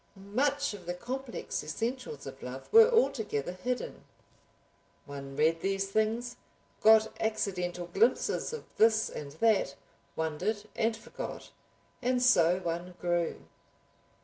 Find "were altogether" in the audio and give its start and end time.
2.73-3.51